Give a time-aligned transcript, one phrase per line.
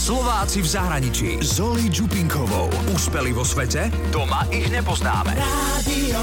[0.00, 1.28] Slováci v zahraničí.
[1.44, 2.72] Zoli Čupinkovou.
[2.96, 3.92] Úspeli vo svete?
[4.08, 5.36] Doma ich nepoznáme.
[5.36, 6.16] Radio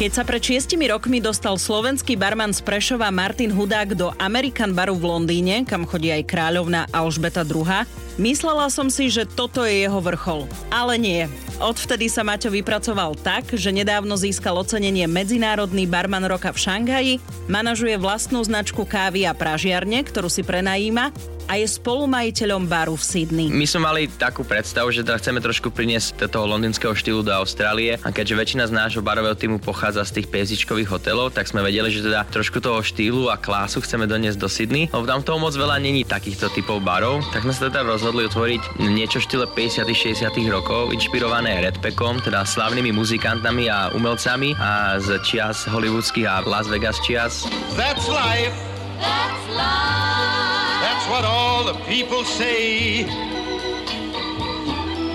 [0.00, 4.96] Keď sa pred šiestimi rokmi dostal slovenský barman z Prešova Martin Hudák do American baru
[4.96, 7.84] v Londýne, kam chodí aj kráľovna Alžbeta II,
[8.16, 10.48] myslela som si, že toto je jeho vrchol.
[10.72, 11.28] Ale nie.
[11.60, 17.14] Odvtedy sa Maťo vypracoval tak, že nedávno získal ocenenie Medzinárodný barman roka v Šanghaji,
[17.52, 23.48] manažuje vlastnú značku kávy a pražiarne, ktorú si prenajíma a je spolumajiteľom baru v Sydney.
[23.48, 27.96] My sme mali takú predstavu, že teda chceme trošku priniesť toho londýnskeho štýlu do Austrálie
[27.96, 31.88] a keďže väčšina z nášho barového týmu pochádza z tých piezičkových hotelov, tak sme vedeli,
[31.88, 34.92] že teda trošku toho štýlu a klásu chceme doniesť do Sydney.
[34.92, 38.84] No tam toho moc veľa není takýchto typov barov, tak sme sa teda rozhodli otvoriť
[38.84, 45.16] niečo v štýle 50 60 rokov, inšpirované Redpackom, teda slavnými muzikantami a umelcami a z
[45.24, 47.48] čias hollywoodských a Las Vegas čias.
[47.72, 48.52] That's life.
[49.00, 50.67] That's life.
[50.88, 53.04] That's what all the people say.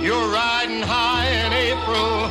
[0.05, 2.29] You're riding high in April,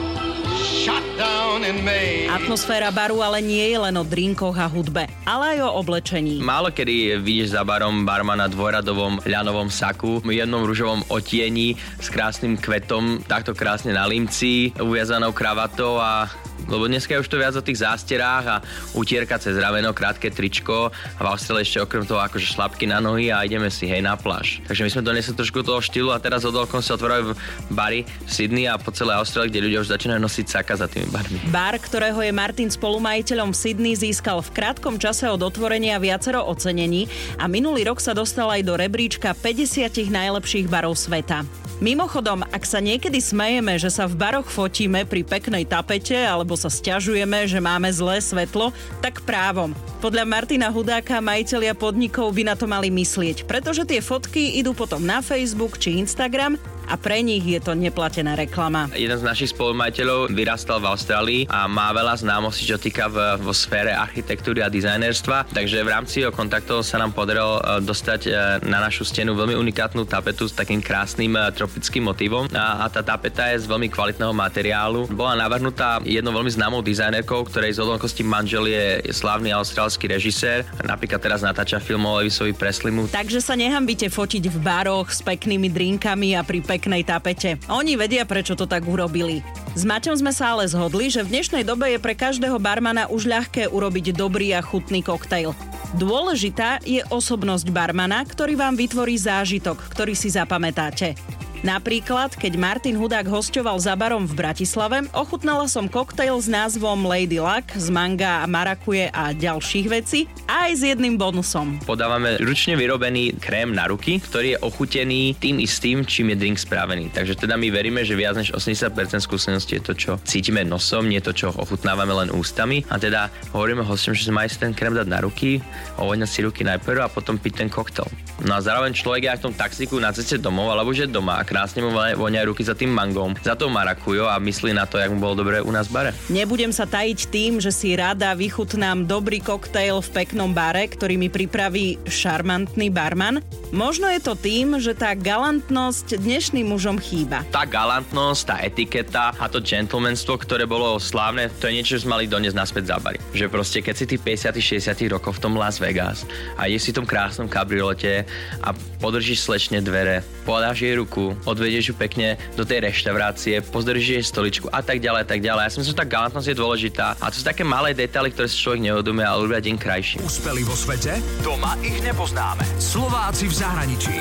[0.62, 2.30] shot down in May.
[2.30, 6.38] Atmosféra baru ale nie je len o drinkoch a hudbe, ale aj o oblečení.
[6.38, 12.54] Málo kedy vidíš za barom barmana dvojradovom ľanovom saku, v jednom rúžovom otieni s krásnym
[12.54, 16.30] kvetom, takto krásne na limci, uviazanou kravatou a
[16.68, 18.56] lebo dneska je už to viac o tých zásterách a
[18.94, 23.30] utierka cez rameno, krátke tričko a v Austrálii ešte okrem toho akože šlapky na nohy
[23.30, 24.62] a ideme si hej na pláž.
[24.66, 27.34] Takže my sme doniesli trošku toho štýlu a teraz od sa otvárajú
[27.70, 31.08] bary v Sydney a po celej Austrálii, kde ľudia už začínajú nosiť saka za tými
[31.10, 31.38] barmi.
[31.50, 37.06] Bar, ktorého je Martin spolumajiteľom v Sydney, získal v krátkom čase od otvorenia viacero ocenení
[37.38, 41.44] a minulý rok sa dostal aj do rebríčka 50 najlepších barov sveta.
[41.82, 46.70] Mimochodom, ak sa niekedy smejeme, že sa v baroch fotíme pri peknej tapete alebo sa
[46.70, 49.72] stiažujeme, že máme zlé svetlo, tak právom.
[50.02, 55.02] Podľa Martina Hudáka majiteľia podnikov by na to mali myslieť, pretože tie fotky idú potom
[55.02, 56.58] na Facebook či Instagram
[56.92, 58.92] a pre nich je to neplatená reklama.
[58.92, 63.56] Jeden z našich spolumajiteľov vyrastal v Austrálii a má veľa známostí, čo týka v, vo
[63.56, 68.30] sfére architektúry a dizajnerstva, takže v rámci jeho kontaktov sa nám podarilo e, dostať e,
[68.68, 73.00] na našu stenu veľmi unikátnu tapetu s takým krásnym e, tropickým motivom a, a tá
[73.00, 75.08] tapeta je z veľmi kvalitného materiálu.
[75.08, 81.24] Bola navrhnutá jednou veľmi známou dizajnerkou, ktorej z okolností manžel je, slávny austrálsky režisér, napríklad
[81.24, 83.08] teraz natáča film o Elvisovi Preslimu.
[83.08, 87.62] Takže sa nehambite fotiť v baroch s peknými drinkami a pri peknej tapete.
[87.70, 89.38] Oni vedia, prečo to tak urobili.
[89.78, 93.30] S Maťom sme sa ale zhodli, že v dnešnej dobe je pre každého barmana už
[93.30, 95.54] ľahké urobiť dobrý a chutný koktejl.
[95.94, 101.14] Dôležitá je osobnosť barmana, ktorý vám vytvorí zážitok, ktorý si zapamätáte.
[101.62, 107.38] Napríklad, keď Martin Hudák hostoval za barom v Bratislave, ochutnala som koktejl s názvom Lady
[107.38, 111.78] Luck z manga marakuje a ďalších vecí, aj s jedným bonusom.
[111.86, 117.14] Podávame ručne vyrobený krém na ruky, ktorý je ochutený tým istým, čím je drink spravený.
[117.14, 121.22] Takže teda my veríme, že viac než 80% skúsenosti je to, čo cítime nosom, nie
[121.22, 122.82] to, čo ochutnávame len ústami.
[122.90, 125.62] A teda hovoríme hostom, že si ten krém dať na ruky,
[125.94, 128.10] ovoňať si ruky najprv a potom piť ten koktel.
[128.42, 131.38] No a zároveň človek je aj v tom taxíku na ceste domov, alebo že doma
[131.52, 135.12] krásne mu vonia ruky za tým mangom, za tou marakujo a myslí na to, jak
[135.12, 136.10] mu bolo dobre u nás v bare.
[136.32, 141.28] Nebudem sa tajiť tým, že si rada vychutnám dobrý koktejl v peknom bare, ktorý mi
[141.28, 143.44] pripraví šarmantný barman.
[143.68, 147.44] Možno je to tým, že tá galantnosť dnešným mužom chýba.
[147.52, 152.16] Tá galantnosť, tá etiketa a to gentlemanstvo, ktoré bolo slávne, to je niečo, čo sme
[152.16, 153.20] mali doniesť naspäť za bary.
[153.36, 156.24] Že proste, keď si tých 50 60 rokov v tom Las Vegas
[156.56, 158.24] a je si v tom krásnom kabriolete
[158.64, 158.72] a
[159.04, 164.80] podržíš slečne dvere, podáš jej ruku, odvedieš ju pekne do tej reštaurácie, pozdržíš stoličku a
[164.82, 165.62] tak ďalej, a tak ďalej.
[165.62, 168.46] Ja si myslím, že tá galantnosť je dôležitá a to sú také malé detaily, ktoré
[168.48, 170.16] si človek neuvedomuje a urobia deň krajší.
[170.22, 171.18] Úspeli vo svete?
[171.42, 172.64] Doma ich nepoznáme.
[172.78, 174.14] Slováci v zahraničí.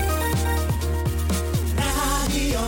[1.78, 2.62] Radio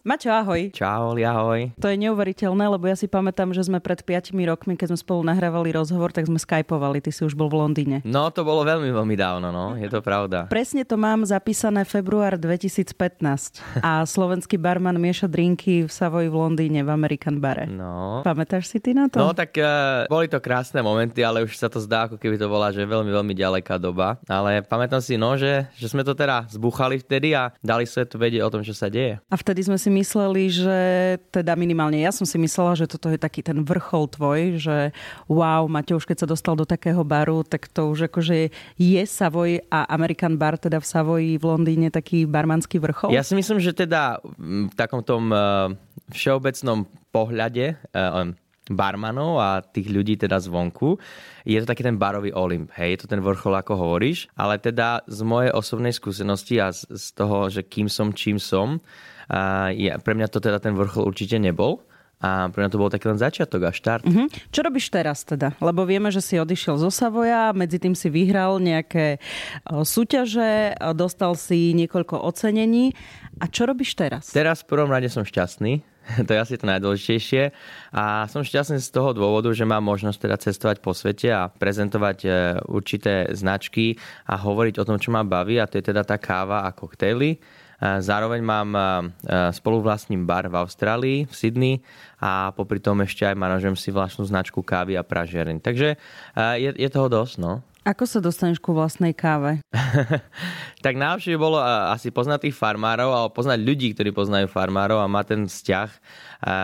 [0.00, 0.72] Maťo, ahoj.
[0.72, 1.76] Čau, Oli, ahoj.
[1.76, 5.20] To je neuveriteľné, lebo ja si pamätám, že sme pred 5 rokmi, keď sme spolu
[5.28, 7.04] nahrávali rozhovor, tak sme skypovali.
[7.04, 8.00] Ty si už bol v Londýne.
[8.08, 10.48] No, to bolo veľmi, veľmi dávno, no, je to pravda.
[10.48, 16.80] Presne to mám zapísané február 2015 a slovenský barman mieša drinky v Savoji v Londýne
[16.80, 17.68] v American bare.
[17.68, 18.24] No.
[18.24, 19.20] Pamätáš si ty na to?
[19.20, 22.48] No tak uh, boli to krásne momenty, ale už sa to zdá, ako keby to
[22.48, 24.16] bola, že veľmi, veľmi ďaleká doba.
[24.24, 28.40] Ale pamätám si, no, že, že sme to teda zbuchali vtedy a dali svetu vedieť
[28.40, 29.20] o tom, čo sa deje.
[29.28, 30.78] A vtedy sme si mysleli, že
[31.34, 34.76] teda minimálne ja som si myslela, že toto je taký ten vrchol tvoj, že
[35.26, 39.60] wow, Maťo už keď sa dostal do takého baru, tak to už akože je Savoy
[39.68, 43.10] a American bar teda v Savoji v Londýne taký barmanský vrchol.
[43.12, 45.74] Ja si myslím, že teda v takom tom uh,
[46.14, 48.30] všeobecnom pohľade uh,
[48.70, 50.94] barmanov a tých ľudí teda zvonku.
[51.42, 55.02] Je to taký ten barový Olymp, hej, je to ten vrchol, ako hovoríš, ale teda
[55.10, 58.78] z mojej osobnej skúsenosti a z, z toho, že kým som, čím som,
[59.30, 61.86] a ja, pre mňa to teda ten vrchol určite nebol.
[62.20, 64.04] A pre mňa to bol taký len začiatok a štart.
[64.04, 64.28] Uh-huh.
[64.52, 65.56] Čo robíš teraz teda?
[65.56, 69.16] Lebo vieme, že si odišiel zo Savoja, medzi tým si vyhral nejaké
[69.64, 72.92] súťaže, dostal si niekoľko ocenení.
[73.40, 74.36] A čo robíš teraz?
[74.36, 75.80] Teraz v prvom rade som šťastný.
[76.26, 77.54] To je asi to najdôležitejšie.
[77.94, 82.18] A som šťastný z toho dôvodu, že mám možnosť teda cestovať po svete a prezentovať
[82.24, 82.28] e,
[82.66, 83.94] určité značky
[84.26, 85.56] a hovoriť o tom, čo ma baví.
[85.62, 87.38] A to je teda tá káva a koktejly.
[87.80, 88.70] Zároveň mám
[89.56, 91.74] spoluvlastním bar v Austrálii, v Sydney
[92.20, 95.64] a popri tom ešte aj manažujem si vlastnú značku kávy a pražiareň.
[95.64, 95.96] Takže
[96.60, 97.64] je, je toho dosť, no.
[97.80, 99.64] Ako sa dostaneš ku vlastnej káve?
[100.84, 105.24] tak najlepšie bolo asi poznať tých farmárov alebo poznať ľudí, ktorí poznajú farmárov a má
[105.24, 105.88] ten vzťah
[106.44, 106.54] a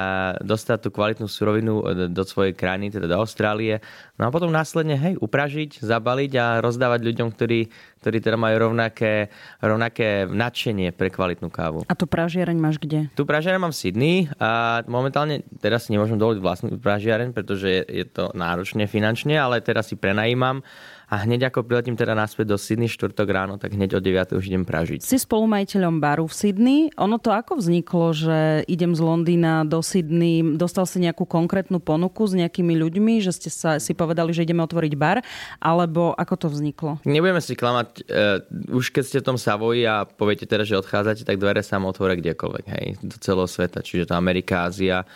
[0.45, 1.81] dostať tú kvalitnú surovinu
[2.13, 3.81] do svojej krajiny, teda do Austrálie.
[4.21, 7.73] No a potom následne, hej, upražiť, zabaliť a rozdávať ľuďom, ktorí,
[8.07, 11.83] ktorí teda majú rovnaké, rovnaké nadšenie pre kvalitnú kávu.
[11.91, 13.11] A tu pražiareň máš kde?
[13.19, 17.83] Tu pražiareň mám v Sydney a momentálne teraz si nemôžem dovoliť vlastnú pražiareň, pretože je,
[17.83, 20.63] je to náročne finančne, ale teraz si prenajímam
[21.07, 24.35] a hneď ako priletím teda naspäť do Sydney štvrtok ráno, tak hneď od 9.
[24.35, 25.07] už idem pražiť.
[25.07, 26.81] Si spolumajiteľom baru v Sydney.
[26.99, 32.27] Ono to ako vzniklo, že idem z Londýna do Sydney, dostal si nejakú konkrétnu ponuku
[32.27, 35.23] s nejakými ľuďmi, že ste sa si povedali, že ideme otvoriť bar,
[35.63, 36.99] alebo ako to vzniklo?
[37.07, 41.25] Nebudeme si klamať, uh, už keď ste v tom Savoji a poviete teda, že odchádzate,
[41.25, 45.07] tak dvere sa otvoria kdekoľvek, hej, do celého sveta, čiže to Amerika, Ázia,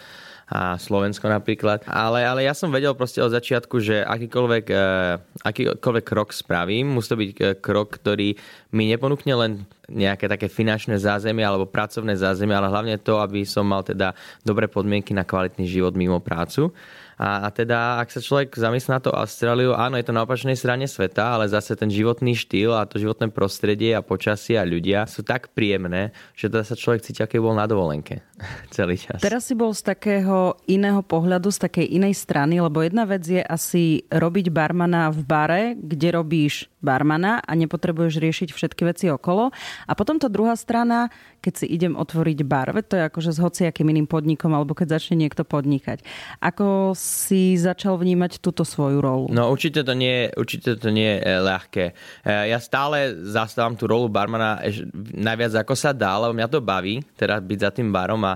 [0.50, 1.86] a Slovensko napríklad.
[1.86, 4.84] Ale, ale ja som vedel proste od začiatku, že akýkoľvek, e,
[5.46, 8.34] akýkoľvek krok spravím, musí to byť e, krok, ktorý
[8.74, 9.52] mi neponúkne len
[9.86, 14.10] nejaké také finančné zázemie alebo pracovné zázemie, ale hlavne to, aby som mal teda
[14.42, 16.74] dobré podmienky na kvalitný život mimo prácu.
[17.20, 20.56] A, a teda, ak sa človek zamyslí na to Austráliu, áno, je to na opačnej
[20.56, 25.04] strane sveta, ale zase ten životný štýl a to životné prostredie a počasie a ľudia
[25.04, 28.24] sú tak príjemné, že teda sa človek cíti, aký bol na dovolenke
[28.74, 29.20] celý čas.
[29.20, 33.44] Teraz si bol z takého iného pohľadu, z takej inej strany, lebo jedna vec je
[33.44, 39.52] asi robiť barmana v bare, kde robíš barmana a nepotrebuješ riešiť všetky veci okolo.
[39.86, 41.12] A potom tá druhá strana,
[41.44, 45.20] keď si idem otvoriť bar, to je akože s hociakým iným podnikom, alebo keď začne
[45.20, 46.02] niekto podnikať.
[46.40, 49.26] Ako si začal vnímať túto svoju rolu?
[49.30, 51.84] No určite to nie, určite to nie je eh, ľahké.
[52.24, 54.58] Eh, ja stále zastávam tú rolu barmana
[55.14, 58.34] najviac ako sa dá, lebo mňa to baví, teda byť za tým barom a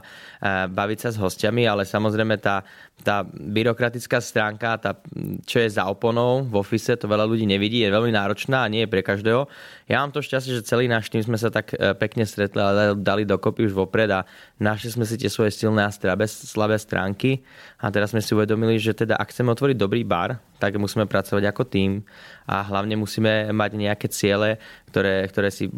[0.68, 2.60] baviť sa s hostiami, ale samozrejme tá
[3.02, 4.96] tá byrokratická stránka, tá,
[5.44, 8.86] čo je za oponou v ofise, to veľa ľudí nevidí, je veľmi náročná a nie
[8.86, 9.50] je pre každého.
[9.84, 12.96] Ja mám to šťastie, že celý náš tým sme sa tak e, pekne stretli a
[12.96, 14.24] dali dokopy už vopred a
[14.56, 17.44] našli sme si tie svoje silné a slabé stránky
[17.76, 21.44] a teraz sme si uvedomili, že teda ak chceme otvoriť dobrý bar, tak musíme pracovať
[21.50, 22.00] ako tým
[22.48, 24.56] a hlavne musíme mať nejaké ciele,
[24.88, 25.68] ktoré, ktoré, si,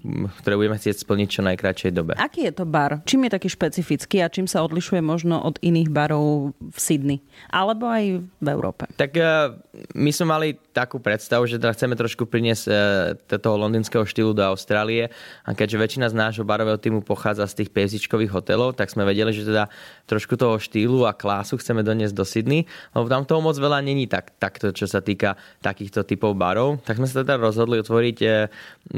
[0.45, 2.13] ktoré budeme chcieť splniť čo najkračšej dobe.
[2.21, 3.01] Aký je to bar?
[3.09, 7.19] Čím je taký špecifický a čím sa odlišuje možno od iných barov v Sydney?
[7.49, 8.85] Alebo aj v Európe?
[8.95, 9.57] Tak eh,
[9.97, 14.43] my sme mali takú predstavu, že teda chceme trošku priniesť eh, toho londýnskeho štýlu do
[14.45, 15.09] Austrálie
[15.47, 19.33] a keďže väčšina z nášho barového týmu pochádza z tých pezdičkových hotelov, tak sme vedeli,
[19.33, 19.71] že teda
[20.11, 24.11] trošku toho štýlu a klásu chceme doniesť do Sydney, lebo tam toho moc veľa není
[24.11, 26.83] tak, takto čo sa týka takýchto typov barov.
[26.83, 28.29] Tak sme sa teda rozhodli otvoriť e,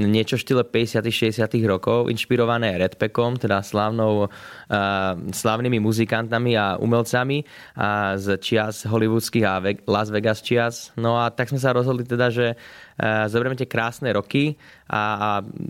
[0.01, 4.77] niečo v štýle 50 60 rokov, inšpirované Redpackom, teda slávnou, e,
[5.37, 7.45] slávnymi muzikantami a umelcami
[8.17, 10.95] z čias hollywoodských a Las Vegas čias.
[10.95, 12.57] No a tak sme sa rozhodli teda, že
[13.31, 14.59] zoberieme tie krásne roky
[14.91, 15.29] a, a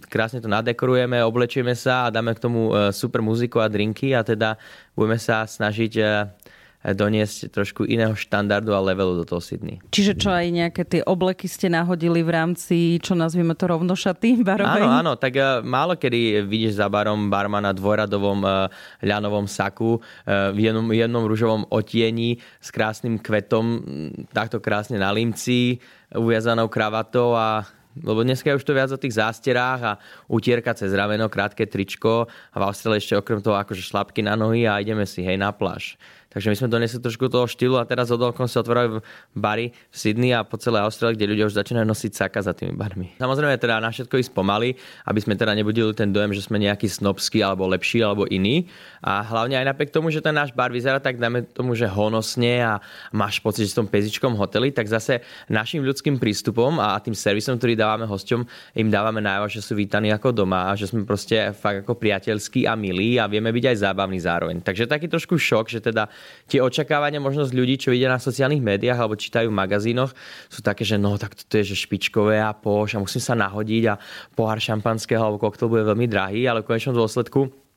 [0.08, 4.56] krásne to nadekorujeme, oblečieme sa a dáme k tomu super muziku a drinky a teda
[4.97, 5.92] budeme sa snažiť
[6.78, 9.82] doniesť trošku iného štandardu a levelu do toho Sydney.
[9.90, 14.87] Čiže čo aj nejaké tie obleky ste nahodili v rámci, čo nazvieme to rovnošaty barovej?
[14.87, 18.70] Áno, áno, tak uh, málo kedy vidíš za barom barmana dvojradovom uh,
[19.02, 23.82] ľanovom saku, uh, v jednom, jednom rúžovom otieni s krásnym kvetom,
[24.30, 25.82] takto krásne na limci,
[26.14, 27.66] uviazanou kravatou a
[27.99, 29.99] lebo dneska je už to viac o tých zásterách a
[30.30, 34.70] utierka cez rameno, krátke tričko a v Austrálii ešte okrem toho akože šlapky na nohy
[34.70, 35.99] a ideme si hej na pláž.
[36.28, 39.00] Takže my sme donesli trošku toho štýlu a teraz od sa otvárajú
[39.32, 42.76] bary v Sydney a po celej Austrálii, kde ľudia už začínajú nosiť saka za tými
[42.76, 43.16] barmi.
[43.16, 44.76] Samozrejme teda na všetko ísť pomaly,
[45.08, 48.68] aby sme teda nebudili ten dojem, že sme nejaký snobský alebo lepší alebo iný.
[49.00, 52.61] A hlavne aj napriek tomu, že ten náš bar vyzerá tak, dáme tomu, že honosne
[52.61, 52.73] a
[53.08, 57.56] máš pocit, že v tom pezičkom hoteli, tak zase našim ľudským prístupom a tým servisom,
[57.56, 58.44] ktorý dávame hosťom,
[58.76, 62.68] im dávame najavo, že sú vítaní ako doma a že sme proste fakt ako priateľskí
[62.68, 64.61] a milí a vieme byť aj zábavní zároveň.
[64.61, 66.17] Takže taký trošku šok, že teda
[66.48, 70.16] tie očakávania možno z ľudí, čo vidia na sociálnych médiách alebo čítajú v magazínoch,
[70.48, 73.84] sú také, že no tak toto je že špičkové a poš a musím sa nahodiť
[73.92, 73.94] a
[74.32, 77.67] pohár šampanského alebo koktel bude veľmi drahý, ale v konečnom dôsledku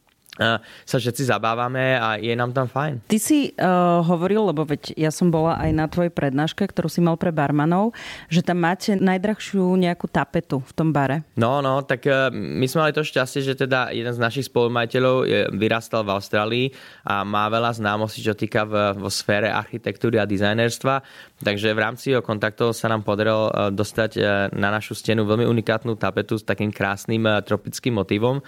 [0.86, 3.06] sa všetci zabávame a je nám tam fajn.
[3.06, 7.00] Ty si uh, hovoril, lebo veď ja som bola aj na tvojej prednáške, ktorú si
[7.00, 7.94] mal pre barmanov,
[8.28, 11.22] že tam máte najdrahšiu nejakú tapetu v tom bare.
[11.38, 15.16] No, no, tak uh, my sme mali to šťastie, že teda jeden z našich spolumajiteľov
[15.30, 16.66] je, vyrastal v Austrálii
[17.06, 20.94] a má veľa známostí, čo týka v, vo sfére architektúry a dizajnerstva.
[21.42, 25.50] Takže v rámci jeho kontaktov sa nám podarilo uh, dostať uh, na našu stenu veľmi
[25.50, 28.40] unikátnu tapetu s takým krásnym uh, tropickým motivom.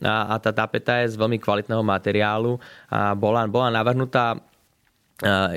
[0.00, 2.56] A, a tá tapeta je z veľmi kvalitného materiálu
[2.88, 4.40] a bola, bola navrhnutá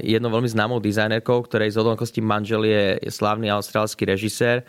[0.01, 4.65] jednou veľmi známou dizajnerkou, ktorej z odlonkosti manžel je slávny austrálsky režisér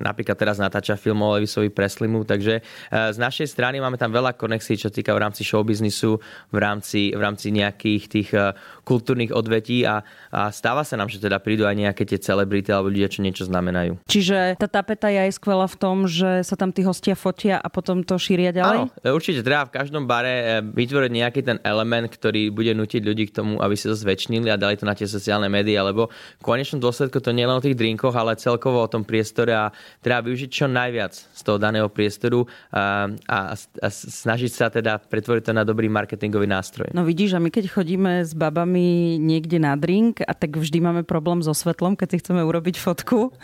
[0.00, 2.62] napríklad teraz natáča film o Elvisovi Preslimu, takže e,
[2.92, 6.18] z našej strany máme tam veľa konexí, čo týka v rámci showbiznisu,
[6.52, 8.52] v rámci, v rámci nejakých tých e,
[8.84, 12.92] kultúrnych odvetí a, a stáva sa nám, že teda prídu aj nejaké tie celebrity alebo
[12.92, 13.98] ľudia, čo niečo znamenajú.
[14.06, 17.68] Čiže tá tapeta je aj skvelá v tom, že sa tam tí hostia fotia a
[17.72, 18.78] potom to šíria ďalej?
[18.86, 23.24] Áno, e, určite treba v každom bare vytvoriť nejaký ten element, ktorý bude nutiť ľudí
[23.30, 26.08] k tomu, aby si to zväčšnili a dali to na tie sociálne médiá, lebo
[26.40, 29.70] v konečnom dôsledku to nie len o tých drinkoch, ale celkovo o tom priestore a
[30.02, 35.50] treba využiť čo najviac z toho daného priestoru a, a, a snažiť sa teda pretvoriť
[35.50, 36.90] to na dobrý marketingový nástroj.
[36.92, 41.02] No vidíš, a my keď chodíme s babami niekde na drink a tak vždy máme
[41.02, 43.34] problém so svetlom, keď si chceme urobiť fotku.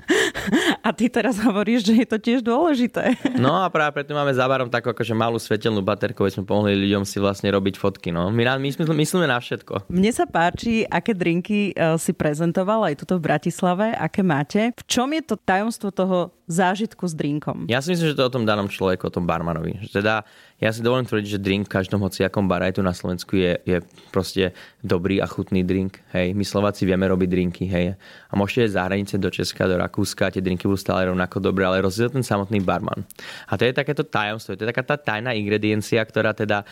[0.86, 3.16] a ty teraz hovoríš, že je to tiež dôležité.
[3.44, 6.76] no a práve preto máme za barom takú akože malú svetelnú baterku, aby sme pomohli
[6.76, 8.12] ľuďom si vlastne robiť fotky.
[8.14, 8.28] No.
[8.30, 9.90] My, my myslíme na všetko.
[9.90, 14.70] Mne sa páči, aké drinky e, si prezentoval aj tuto v Bratislave, aké máte.
[14.76, 17.64] V čom je to tajomstvo tajomstvo toho zážitku s drinkom.
[17.72, 19.88] Ja si myslím, že to je o tom danom človeku, o tom barmanovi.
[19.88, 20.28] Teda,
[20.60, 23.80] ja si dovolím tvrdiť, že drink v každom hociakom bare tu na Slovensku je, je
[24.12, 24.52] proste
[24.84, 26.04] dobrý a chutný drink.
[26.12, 26.36] Hej.
[26.36, 27.64] My Slováci vieme robiť drinky.
[27.64, 27.96] Hej.
[28.28, 31.64] A môžete ísť za hranice do Česka, do Rakúska, tie drinky budú stále rovnako dobré,
[31.64, 33.00] ale rozdiel ten samotný barman.
[33.48, 36.68] A to je takéto tajomstvo, to je taká tá tajná ingrediencia, ktorá teda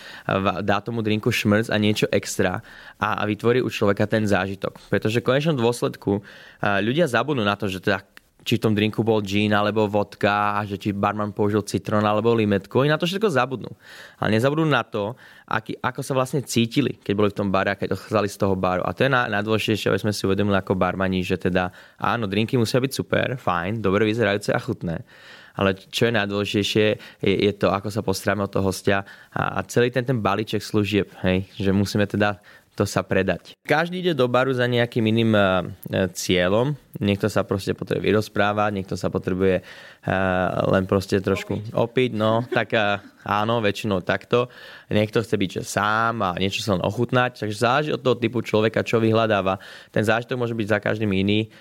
[0.60, 2.60] dá tomu drinku šmrc a niečo extra
[3.00, 4.76] a, a vytvorí u človeka ten zážitok.
[4.92, 6.20] Pretože v konečnom dôsledku
[6.60, 8.04] ľudia zabudnú na to, že teda
[8.42, 12.82] či v tom drinku bol gin alebo vodka že či barman použil citrón alebo limetku.
[12.82, 13.70] Oni na to všetko zabudnú.
[14.18, 15.14] Ale nezabudnú na to,
[15.46, 18.54] aký, ako sa vlastne cítili, keď boli v tom bare a keď odchádzali z toho
[18.58, 18.82] baru.
[18.82, 21.70] A to je na, najdôležitejšie, aby sme si uvedomili ako barmani, že teda
[22.02, 25.06] áno, drinky musia byť super, fajn, dobre vyzerajúce a chutné.
[25.52, 26.86] Ale čo je najdôležitejšie,
[27.20, 29.04] je, je to, ako sa postaráme od toho hostia
[29.36, 32.40] a, a celý ten, ten balíček služieb, hej, že musíme teda
[32.72, 33.52] to sa predať.
[33.68, 35.68] Každý ide do baru za nejakým iným uh,
[36.16, 36.72] cieľom.
[37.04, 42.10] Niekto sa proste potrebuje vyrozprávať, niekto sa potrebuje uh, len proste trošku opiť.
[42.16, 44.48] No, tak uh, áno, väčšinou takto.
[44.88, 47.44] Niekto chce byť že sám a niečo sa len ochutnať.
[47.44, 49.60] Takže záleží od toho typu človeka, čo vyhľadáva.
[49.92, 51.52] Ten zážitok môže byť za každým iný.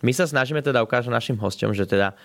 [0.00, 2.16] My sa snažíme teda ukázať našim hostom, že teda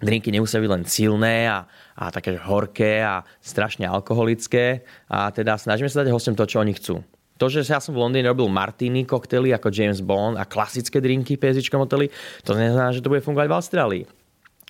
[0.00, 1.64] drinky nemusia byť len silné a,
[1.96, 6.76] a také horké a strašne alkoholické a teda snažíme sa dať hostom to, čo oni
[6.76, 7.00] chcú.
[7.36, 11.36] To, že ja som v Londýne robil martini koktely ako James Bond a klasické drinky
[11.36, 14.04] v PSIčkom to neznamená, že to bude fungovať v Austrálii.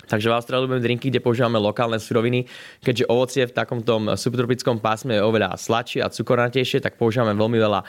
[0.06, 2.46] Takže v Austrálii budeme drinky, kde používame lokálne suroviny.
[2.78, 7.80] Keďže ovocie v takomto subtropickom pásme je oveľa sladšie a cukornatejšie, tak používame veľmi veľa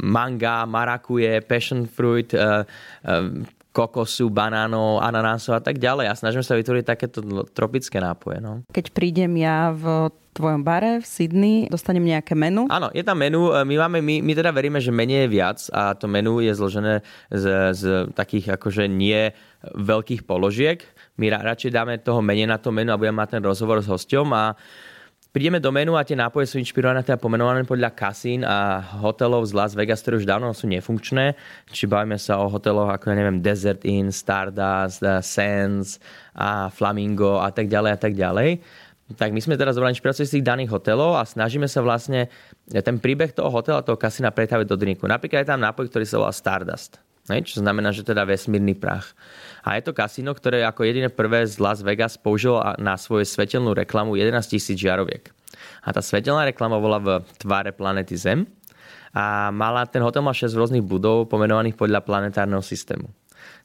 [0.00, 2.64] manga, marakuje, passion fruit, eh,
[3.04, 6.10] eh, kokosu, banánov, ananásov a tak ďalej.
[6.10, 7.22] A snažím sa vytvoriť takéto
[7.54, 8.42] tropické nápoje.
[8.42, 8.66] No.
[8.74, 12.66] Keď prídem ja v tvojom bare v Sydney, dostanem nejaké menu?
[12.70, 13.50] Áno, je tam menu.
[13.50, 17.06] My, máme, my, my teda veríme, že menej je viac a to menu je zložené
[17.30, 17.44] z,
[17.74, 17.82] z
[18.14, 19.30] takých akože nie
[19.74, 20.82] veľkých položiek.
[21.18, 24.26] My radšej dáme toho menej na to menu a budeme mať ten rozhovor s hosťom
[24.34, 24.54] a
[25.28, 29.52] Prídeme do menu a tie nápoje sú inšpirované teda pomenované podľa kasín a hotelov z
[29.52, 31.36] Las Vegas, ktoré už dávno sú nefunkčné.
[31.68, 36.00] Či bavíme sa o hoteloch ako, ja neviem, Desert Inn, Stardust, uh, Sands
[36.32, 38.64] a Flamingo a tak ďalej a tak ďalej.
[39.20, 42.32] Tak my sme teraz zobrali inšpiráciu z tých daných hotelov a snažíme sa vlastne
[42.68, 45.04] ten príbeh toho hotela, toho kasína pretaviť do drinku.
[45.04, 47.00] Napríklad je tam nápoj, ktorý sa volá Stardust.
[47.28, 49.12] Čo znamená, že teda vesmírny prach.
[49.60, 53.76] A je to kasíno, ktoré ako jediné prvé z Las Vegas použilo na svoju svetelnú
[53.76, 55.28] reklamu 11 tisíc žiaroviek.
[55.84, 58.48] A tá svetelná reklama bola v tváre planety Zem
[59.12, 63.12] a mala, ten hotel mal 6 rôznych budov pomenovaných podľa planetárneho systému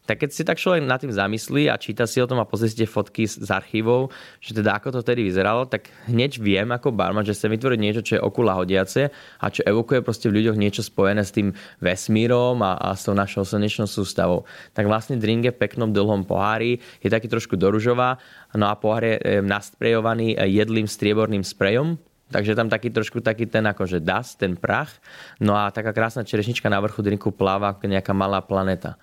[0.04, 2.68] tak keď si tak človek nad tým zamyslí a číta si o tom a pozrie
[2.68, 4.12] si tie fotky z, archívov,
[4.44, 8.02] že teda ako to vtedy vyzeralo, tak hneď viem ako barman, že sa vytvoriť niečo,
[8.04, 9.08] čo je okula hodiace
[9.40, 13.16] a čo evokuje proste v ľuďoch niečo spojené s tým vesmírom a, a s tou
[13.16, 14.44] našou slnečnou sústavou.
[14.76, 18.20] Tak vlastne drink je v peknom dlhom pohári, je taký trošku doružová,
[18.60, 21.96] no a pohár je nasprejovaný jedlým strieborným sprejom,
[22.28, 24.92] takže tam taký trošku taký ten akože dust, ten prach,
[25.40, 29.00] no a taká krásna čerešnička na vrchu drinku pláva ako nejaká malá planeta.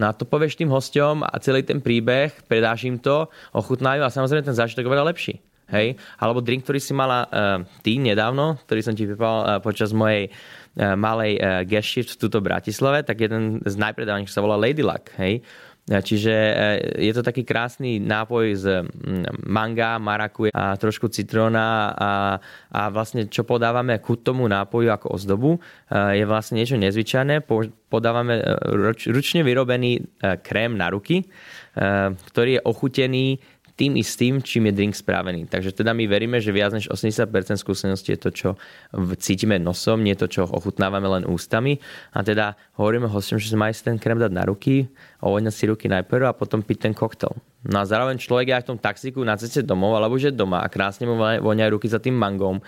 [0.00, 4.12] No a to povieš tým hosťom a celý ten príbeh, predáš im to, ochutnajú a
[4.12, 5.34] samozrejme ten zážitok je lepší.
[5.72, 5.96] Hej?
[6.20, 10.28] Alebo drink, ktorý si mala uh, ty nedávno, ktorý som ti vypal uh, počas mojej
[10.28, 14.84] uh, malej uh, guest shift v tuto Bratislave, tak jeden z najpredávanejších sa volá Lady
[14.84, 15.12] Luck.
[15.16, 15.40] Hej?
[15.82, 16.34] Čiže
[16.94, 18.66] je to taký krásny nápoj z
[19.50, 22.12] manga, marakuje a trošku citróna a,
[22.70, 25.58] a vlastne čo podávame ku tomu nápoju ako ozdobu
[25.90, 27.42] je vlastne niečo nezvyčajné.
[27.90, 28.38] Podávame
[28.78, 31.26] ruč, ručne vyrobený krém na ruky,
[32.30, 33.26] ktorý je ochutený
[33.72, 35.48] tým istým, čím je drink spravený.
[35.48, 38.48] Takže teda my veríme, že viac než 80% skúsenosti je to, čo
[39.16, 41.80] cítime nosom, nie to, čo ochutnávame len ústami.
[42.12, 45.64] A teda hovoríme hostom, že sa majú si ten krém dať na ruky, ovoňať si
[45.70, 47.32] ruky najprv a potom piť ten koktel.
[47.62, 50.66] No a zároveň človek je aj v tom taxiku na ceste domov, alebo že doma
[50.66, 52.58] a krásne mu voňajú ruky za tým mangom,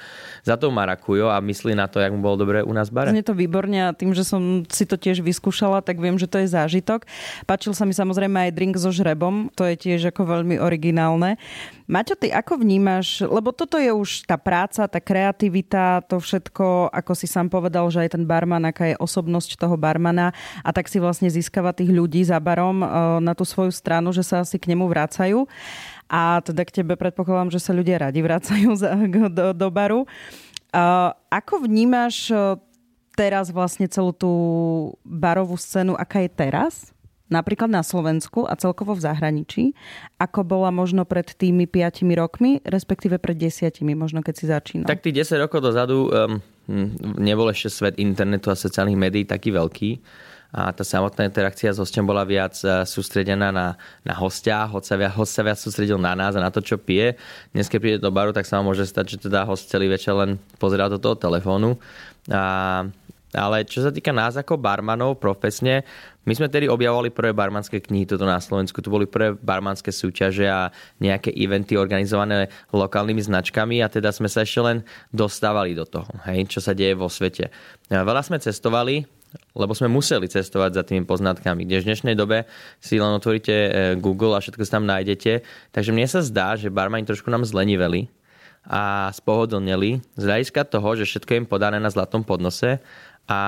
[0.46, 3.10] za tou marakujo a myslí na to, jak mu bolo dobre u nás v bare.
[3.10, 6.38] Znie to výborne a tým, že som si to tiež vyskúšala, tak viem, že to
[6.38, 7.10] je zážitok.
[7.42, 11.42] Páčil sa mi samozrejme aj drink so žrebom, to je tiež ako veľmi originálne.
[11.90, 17.12] Maťo, ty ako vnímaš, lebo toto je už tá práca, tá kreativita, to všetko, ako
[17.18, 20.30] si sám povedal, že aj ten barman, aká je osobnosť toho barmana
[20.62, 22.88] a tak si vlastne získava tých ľudí za barom eh,
[23.24, 25.48] na tú svoju stranu, že sa asi k nemu vracajú.
[26.04, 28.76] A teda k tebe predpokladám, že sa ľudia radi vracajú
[29.32, 30.04] do, do baru.
[30.04, 32.60] Eh, ako vnímaš eh,
[33.16, 34.32] teraz vlastne celú tú
[35.00, 36.94] barovú scénu, aká je teraz?
[37.32, 39.64] napríklad na Slovensku a celkovo v zahraničí,
[40.20, 44.86] ako bola možno pred tými 5 rokmi, respektíve pred 10, možno keď si začínal?
[44.86, 46.38] Tak tých 10 rokov dozadu um,
[47.18, 49.90] nebol ešte svet internetu a sociálnych médií taký veľký
[50.54, 53.74] a tá samotná interakcia s hostom bola viac e, sústredená na,
[54.06, 56.78] na hostia, host sa, viac, host sa viac sústredil na nás a na to, čo
[56.78, 57.18] pije.
[57.50, 60.14] Dnes, keď príde do baru, tak sa vám môže stať, že teda host celý večer
[60.14, 61.74] len pozerá do toho telefónu.
[62.30, 62.86] A
[63.34, 65.82] ale čo sa týka nás ako barmanov profesne,
[66.24, 68.80] my sme tedy objavovali prvé barmanské knihy toto na Slovensku.
[68.80, 70.70] Tu boli prvé barmanské súťaže a
[71.02, 76.46] nejaké eventy organizované lokálnymi značkami a teda sme sa ešte len dostávali do toho, hej,
[76.48, 77.50] čo sa deje vo svete.
[77.90, 79.04] Veľa sme cestovali,
[79.54, 81.66] lebo sme museli cestovať za tými poznatkami.
[81.66, 82.46] Kde v dnešnej dobe
[82.82, 85.42] si len otvoríte e, Google a všetko si tam nájdete.
[85.70, 88.10] Takže mne sa zdá, že barmani trošku nám zleniveli
[88.64, 92.80] a spohodlnili z hľadiska toho, že všetko im podané na zlatom podnose
[93.28, 93.40] a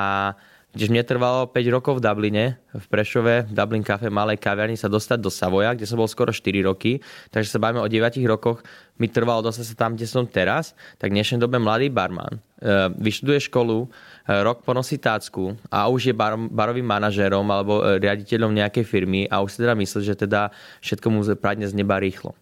[0.77, 2.45] když mne trvalo 5 rokov v Dubline,
[2.77, 6.37] v Prešove, v Dublin Cafe, malej kaviarni sa dostať do Savoja, kde som bol skoro
[6.37, 7.01] 4 roky,
[7.33, 7.97] takže sa bavíme o 9
[8.29, 8.61] rokoch,
[9.01, 12.93] mi trvalo dostať sa tam, kde som teraz, tak v dnešnej dobe mladý barman e,
[12.93, 13.89] vyštuduje školu,
[14.27, 19.41] rok ponosí tácku a už je bar, barovým manažérom alebo e, riaditeľom nejakej firmy a
[19.41, 20.51] už si teda myslí, že teda
[20.83, 22.35] všetko mu pradne z neba rýchlo.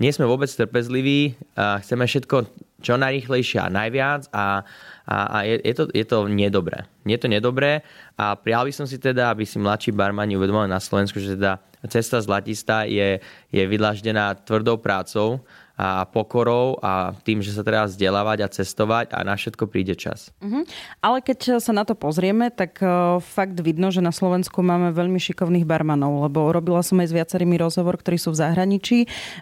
[0.00, 2.48] Nie sme vôbec trpezliví, chceme všetko
[2.82, 4.66] čo najrýchlejšie a najviac a
[5.06, 6.86] a, a je, je, to, je to nedobré.
[7.02, 7.82] Je to nedobré
[8.14, 11.58] a prijal by som si teda, aby si mladší barmani uvedomovali na Slovensku, že teda
[11.90, 13.18] cesta zlatista je,
[13.50, 15.42] je vydlaždená tvrdou prácou
[15.76, 20.28] a pokorou a tým, že sa treba vzdelávať a cestovať a na všetko príde čas.
[20.44, 20.68] Uh-huh.
[21.00, 25.16] Ale keď sa na to pozrieme, tak uh, fakt vidno, že na Slovensku máme veľmi
[25.16, 28.98] šikovných barmanov, lebo robila som aj s viacerými rozhovor, ktorí sú v zahraničí.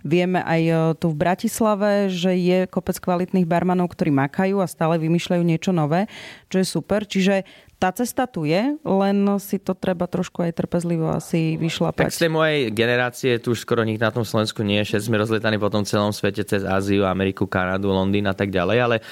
[0.07, 5.03] Vieme aj uh, tu v Bratislave, že je kopec kvalitných barmanov, ktorí makajú a stále
[5.03, 6.07] vymýšľajú niečo nové,
[6.47, 7.03] čo je super.
[7.05, 7.43] Čiže
[7.81, 12.13] tá cesta tu je, len si to treba trošku aj trpezlivo asi vyšlapať.
[12.13, 14.93] Tak z tej mojej generácie tu už skoro nikto na tom Slovensku nie je.
[14.93, 18.79] Všetci sme rozlietaní po tom celom svete cez Áziu, Ameriku, Kanadu, Londýn a tak ďalej,
[18.85, 19.03] ale e,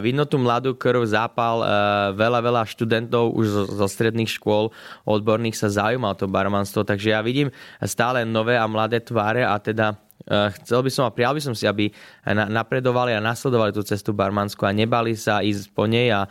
[0.00, 1.66] vidno tú mladú krv, zápal, e,
[2.16, 4.72] veľa, veľa študentov už zo, stredných škôl
[5.04, 7.52] odborných sa zaujíma o to barmanstvo, takže ja vidím
[7.84, 11.52] stále nové a mladé tváre a teda e, chcel by som a prijal by som
[11.52, 11.92] si, aby
[12.24, 16.24] napredovali a nasledovali tú cestu barmansku a nebali sa ísť po nej a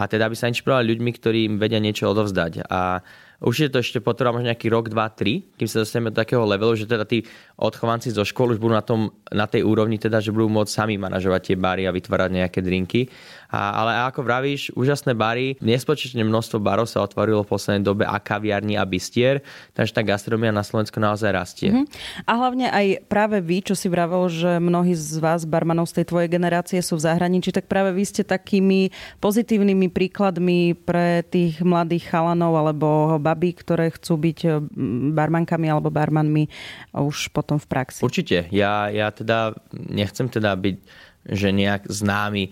[0.00, 2.64] a teda aby sa inšpirovali ľuďmi, ktorí im vedia niečo odovzdať.
[2.72, 3.04] A
[3.40, 6.76] Určite to ešte potrvá možno nejaký rok, dva, tri, kým sa dostaneme do takého levelu,
[6.76, 7.24] že teda tí
[7.56, 11.00] odchovanci zo škôl už budú na, tom, na tej úrovni, teda, že budú môcť sami
[11.00, 13.08] manažovať tie bary a vytvárať nejaké drinky.
[13.48, 18.20] A, ale ako vravíš, úžasné bary, nespočetne množstvo barov sa otvorilo v poslednej dobe a
[18.20, 19.40] kaviarní a bistier,
[19.72, 21.72] takže tá gastronomia na Slovensku naozaj rastie.
[21.72, 22.28] Mm-hmm.
[22.28, 26.12] A hlavne aj práve vy, čo si vravel, že mnohí z vás, barmanov z tej
[26.12, 32.12] tvojej generácie sú v zahraničí, tak práve vy ste takými pozitívnymi príkladmi pre tých mladých
[32.12, 34.52] chalanov alebo baby, ktoré chcú byť eh,
[35.14, 36.50] barmankami alebo barmanmi
[36.94, 38.00] už potom v praxi.
[38.02, 38.50] Určite.
[38.50, 42.48] Ja, ja teda nechcem teda byť že nejak známy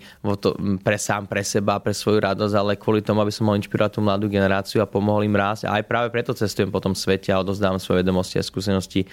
[0.85, 4.01] pre sám, pre seba, pre svoju radosť, ale kvôli tomu, aby som mohol inšpirovať tú
[4.05, 5.65] mladú generáciu a pomohol im rásť.
[5.65, 9.09] A aj práve preto cestujem po tom svete a odozdávam svoje vedomosti a skúsenosti.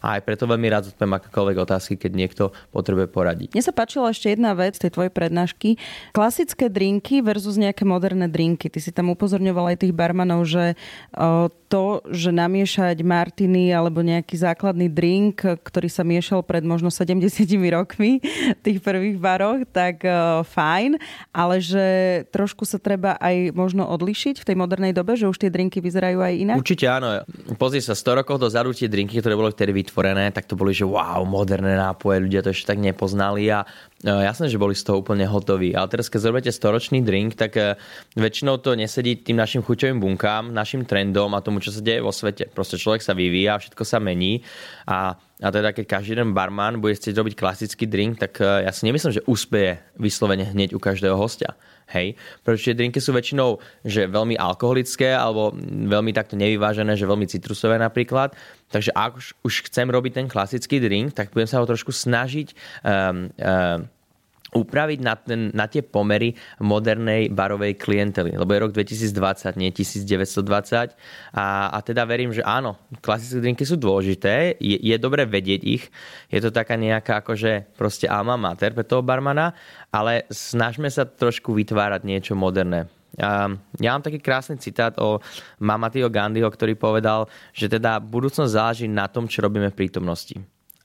[0.00, 3.48] A aj preto veľmi rád zodpoviem akékoľvek otázky, keď niekto potrebuje poradiť.
[3.52, 5.76] Mne sa páčila ešte jedna vec tej tvojej prednášky.
[6.16, 8.72] Klasické drinky versus nejaké moderné drinky.
[8.72, 10.74] Ty si tam upozorňoval aj tých barmanov, že
[11.70, 18.18] to, že namiešať martiny alebo nejaký základný drink, ktorý sa miešal pred možno 70 rokmi,
[18.66, 20.02] tých prvých baroch, tak
[20.50, 20.98] fajn,
[21.30, 21.86] ale že
[22.34, 26.18] trošku sa treba aj možno odlišiť v tej modernej dobe, že už tie drinky vyzerajú
[26.18, 26.58] aj inak?
[26.58, 27.22] Určite áno.
[27.60, 30.88] Pozri sa, 100 rokov dozadu tie drinky, ktoré boli vtedy vytvorené, tak to boli, že
[30.88, 35.04] wow, moderné nápoje, ľudia to ešte tak nepoznali a uh, jasné, že boli z toho
[35.04, 35.76] úplne hotoví.
[35.76, 37.76] Ale teraz, keď zrobíte storočný drink, tak uh,
[38.16, 42.16] väčšinou to nesedí tým našim chuťovým bunkám, našim trendom a tomu, čo sa deje vo
[42.16, 42.48] svete.
[42.48, 44.40] Proste človek sa vyvíja, všetko sa mení
[44.88, 48.70] a a teda keď každý jeden barman bude chcieť robiť klasický drink, tak eh, ja
[48.72, 51.56] si nemyslím, že úspeje vyslovene hneď u každého hostia.
[51.90, 52.14] Hej,
[52.46, 58.30] pretože drinky sú väčšinou že veľmi alkoholické alebo veľmi takto nevyvážené, že veľmi citrusové napríklad.
[58.70, 62.54] Takže ak už, už chcem robiť ten klasický drink, tak budem sa ho trošku snažiť
[62.86, 63.90] um, um,
[64.50, 68.34] upraviť na, ten, na tie pomery modernej barovej klientely.
[68.34, 70.94] Lebo je rok 2020, nie 1920.
[71.34, 75.86] A, a teda verím, že áno, klasické drinky sú dôležité, je, je dobre vedieť ich.
[76.28, 79.54] Je to taká nejaká akože proste alma mater pre toho barmana,
[79.94, 82.90] ale snažme sa trošku vytvárať niečo moderné.
[83.18, 85.18] Ja mám taký krásny citát o
[85.58, 90.38] Mamatio Gandhiho, ktorý povedal, že teda budúcnosť záleží na tom, čo robíme v prítomnosti.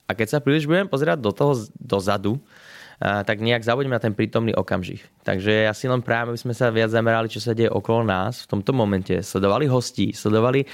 [0.06, 2.38] A keď sa príliš budeme pozerať do toho dozadu,
[3.00, 5.04] tak nejak zabudíme na ten prítomný okamžik.
[5.20, 8.48] Takže ja si len práve, aby sme sa viac zamerali, čo sa deje okolo nás
[8.48, 10.66] v tomto momente, sledovali hostí, sledovali e,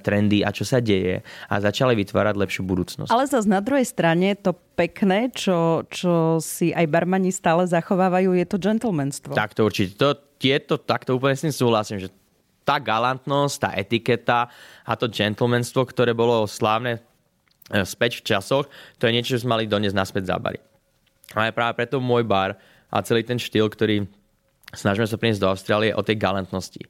[0.00, 3.10] trendy a čo sa deje a začali vytvárať lepšiu budúcnosť.
[3.12, 8.46] Ale zase na druhej strane to pekné, čo, čo si aj barmani stále zachovávajú, je
[8.48, 9.36] to gentlemanstvo.
[9.36, 10.00] Tak to určite.
[10.00, 12.08] To, tieto, takto úplne s tým súhlasím, že
[12.64, 14.48] tá galantnosť, tá etiketa
[14.86, 17.04] a to gentlemanstvo, ktoré bolo slávne
[17.68, 18.64] e, späť v časoch,
[18.96, 20.69] to je niečo, čo sme mali doniesť naspäť zábary.
[21.34, 22.58] A je práve preto môj bar
[22.90, 24.06] a celý ten štýl, ktorý
[24.74, 26.82] snažíme sa priniesť do Austrálie o tej galantnosti.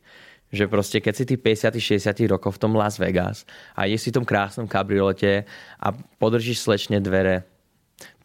[0.50, 4.11] Že proste, keď si ty 50 60 rokov v tom Las Vegas a ideš si
[4.11, 5.46] v tom krásnom kabriolete
[5.79, 7.46] a podržíš slečne dvere,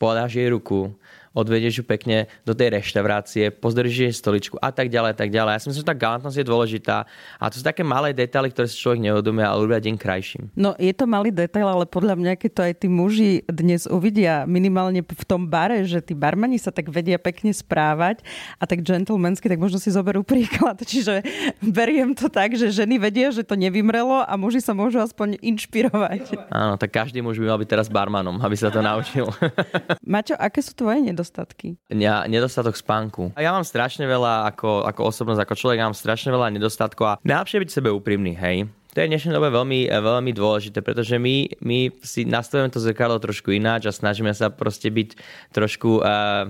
[0.01, 0.95] podáš jej ruku,
[1.36, 5.52] odvedieš ju pekne do tej reštaurácie, pozdržíš jej stoličku a tak ďalej, a tak ďalej.
[5.52, 6.98] Ja si myslím, že tá galantnosť je dôležitá
[7.38, 10.43] a to sú také malé detaily, ktoré si človek neuvedomuje a urobia deň krajším.
[10.56, 14.48] No je to malý detail, ale podľa mňa, keď to aj tí muži dnes uvidia
[14.48, 18.24] minimálne v tom bare, že tí barmani sa tak vedia pekne správať
[18.58, 20.80] a tak gentlemansky, tak možno si zoberú príklad.
[20.91, 21.21] Čiže
[21.60, 26.48] beriem to tak, že ženy vedia, že to nevymrelo a muži sa môžu aspoň inšpirovať.
[26.48, 29.28] Áno, tak každý muž by mal byť teraz barmanom, aby sa to naučil.
[30.15, 31.25] Maťo, aké sú tvoje nedostatky?
[31.26, 31.82] Nedostatky?
[31.90, 33.34] Ja, nedostatok spánku.
[33.34, 37.06] A ja mám strašne veľa, ako, ako osobnosť, ako človek, ja mám strašne veľa nedostatkov
[37.10, 38.70] a najlepšie byť sebe úprimný, hej.
[38.94, 43.20] To je v dnešnej dobe veľmi, veľmi dôležité, pretože my, my si nastavujeme to zrkadlo
[43.20, 45.20] trošku ináč a snažíme sa proste byť
[45.52, 46.48] trošku uh,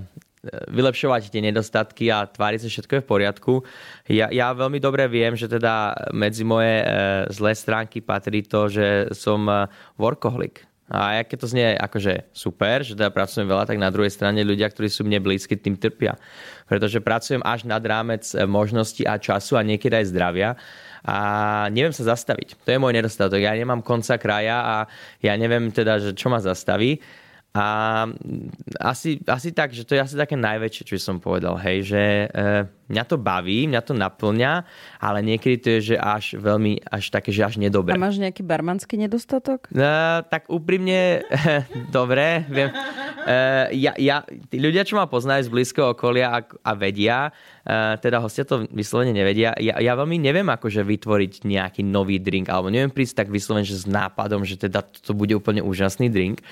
[0.69, 3.53] vylepšovať tie nedostatky a tváriť sa všetko je v poriadku.
[4.13, 9.09] Ja, ja veľmi dobre viem, že teda medzi moje uh, zlé stránky patrí to, že
[9.17, 9.65] som uh,
[9.97, 10.69] workoholik.
[10.85, 14.69] A aké to znie akože super, že teda pracujem veľa, tak na druhej strane ľudia,
[14.69, 16.13] ktorí sú mne blízki, tým trpia.
[16.69, 20.49] Pretože pracujem až nad rámec e, možností a času a niekedy aj zdravia
[21.05, 21.17] a
[21.69, 22.57] neviem sa zastaviť.
[22.65, 23.37] To je môj nedostatok.
[23.37, 24.75] Ja nemám konca kraja a
[25.21, 27.01] ja neviem teda, že čo ma zastaví.
[27.55, 27.65] A
[28.83, 32.67] asi, asi tak, že to je asi také najväčšie, čo som povedal, hej, že e,
[32.91, 34.67] mňa to baví, mňa to naplňa,
[34.99, 37.95] ale niekedy to je, že až veľmi, až také, že až nedobré.
[37.95, 39.71] A máš nejaký barmanský nedostatok?
[39.71, 39.87] E,
[40.27, 41.23] tak úprimne,
[41.95, 42.75] dobre, viem.
[43.23, 43.37] E,
[43.79, 47.31] ja, ja, tí ľudia, čo ma poznajú z blízkeho okolia a, a vedia,
[47.63, 52.51] e, teda hostia to vyslovene nevedia, ja, ja veľmi neviem akože vytvoriť nejaký nový drink,
[52.51, 56.43] alebo neviem prísť tak vyslovene, že s nápadom, že teda to bude úplne úžasný drink.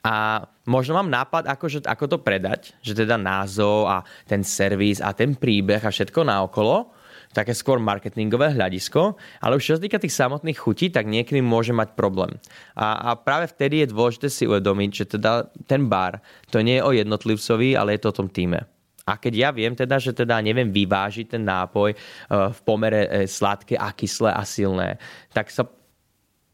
[0.00, 5.04] A možno mám nápad, ako, že, ako to predať, že teda názov a ten servis
[5.04, 6.88] a ten príbeh a všetko naokolo,
[7.30, 11.70] také skôr marketingové hľadisko, ale už čo sa týka tých samotných chutí, tak niekedy môže
[11.70, 12.34] mať problém.
[12.74, 16.18] A, a práve vtedy je dôležité si uvedomiť, že teda ten bar,
[16.50, 18.66] to nie je o jednotlivcovi, ale je to o tom týme.
[19.06, 21.90] A keď ja viem teda, že teda neviem vyvážiť ten nápoj
[22.30, 25.02] v pomere e, sladké a kyslé a silné,
[25.34, 25.66] tak sa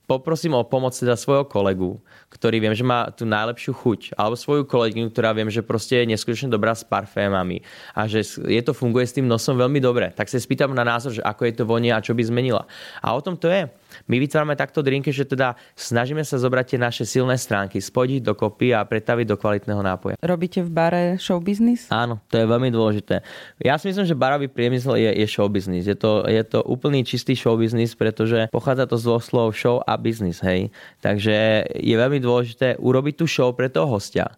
[0.07, 1.99] poprosím o pomoc teda svojho kolegu,
[2.31, 6.15] ktorý viem, že má tú najlepšiu chuť, alebo svoju kolegyňu, ktorá viem, že proste je
[6.15, 10.15] neskutočne dobrá s parfémami a že je to funguje s tým nosom veľmi dobre.
[10.15, 12.65] Tak sa spýtam na názor, že ako je to vonie a čo by zmenila.
[13.03, 13.67] A o tom to je.
[14.05, 18.25] My vytvárame takto drinky, že teda snažíme sa zobrať tie naše silné stránky, spojiť ich
[18.25, 20.15] dokopy a pretaviť do kvalitného nápoja.
[20.21, 21.89] Robíte v bare show business?
[21.89, 23.25] Áno, to je veľmi dôležité.
[23.61, 25.89] Ja si myslím, že barový priemysel je, je show business.
[25.89, 29.81] Je to, je to úplný čistý show business, pretože pochádza to z dvoch slov show
[29.85, 30.69] a business, hej.
[31.01, 34.37] Takže je veľmi dôležité urobiť tú show pre toho hostia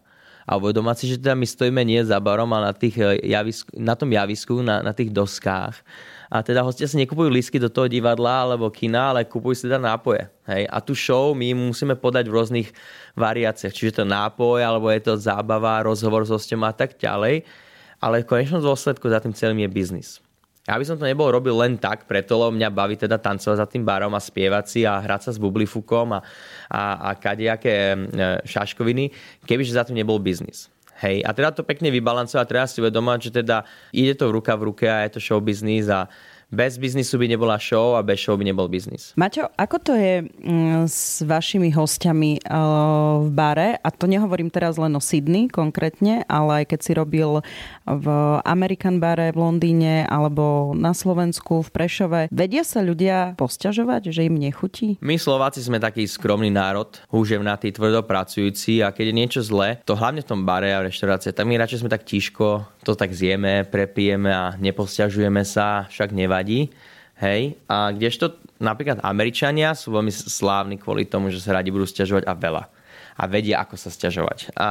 [0.49, 3.69] a uvedomať si, že teda my stojíme nie za barom, ale na, tých eh, javisku,
[3.77, 5.77] na tom javisku, na, na tých doskách.
[6.29, 9.81] A teda hostia si nekupujú lísky do toho divadla alebo kina, ale kupujú si teda
[9.81, 10.29] nápoje.
[10.45, 10.69] Hej?
[10.69, 12.69] A tú show my musíme podať v rôznych
[13.17, 13.73] variáciách.
[13.73, 17.41] Čiže to nápoj, alebo je to zábava, rozhovor s hostom a tak ďalej.
[17.97, 20.09] Ale v konečnom dôsledku za tým celým je biznis.
[20.69, 23.65] Ja by som to nebol robil len tak, preto lebo mňa baví teda tancovať za
[23.65, 26.21] tým barom a spievať si a hrať sa s bublifukom a,
[26.69, 27.97] a, a kadejaké e,
[28.45, 29.09] šaškoviny,
[29.49, 30.69] kebyže za tým nebol biznis.
[30.99, 33.63] Hej, a teda to pekne vybalancovať, treba si uvedomať, že teda
[33.95, 36.11] ide to ruka v ruke a je to show business a
[36.49, 39.13] bez biznisu by nebola show a bez show by nebol biznis.
[39.13, 42.55] Maťo, ako to je mm, s vašimi hostiami eh,
[43.21, 43.77] v bare?
[43.79, 47.31] A to nehovorím teraz len o Sydney konkrétne, ale aj keď si robil
[47.85, 48.07] v
[48.43, 52.21] American bare v Londýne alebo na Slovensku v Prešove.
[52.33, 54.97] Vedia sa ľudia posťažovať, že im nechutí?
[55.05, 59.93] My Slováci sme taký skromný národ, húževnatý, tvrdo pracujúci a keď je niečo zlé, to
[59.93, 63.13] hlavne v tom bare a v reštaurácii, tak my radšej sme tak tiško, to tak
[63.13, 66.71] zjeme, prepijeme a neposťažujeme sa, však nevadí nevadí.
[67.19, 72.23] Hej, a kdežto napríklad Američania sú veľmi slávni kvôli tomu, že sa radi budú stiažovať
[72.23, 72.63] a veľa.
[73.19, 74.55] A vedia, ako sa stiažovať.
[74.55, 74.67] A